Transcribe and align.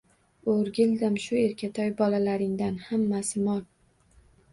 O`rgildim 0.51 1.19
shu 1.25 1.35
erkatoy 1.41 1.91
bolalaringdan, 1.99 2.79
hammasi 2.87 3.45
mol 3.51 3.61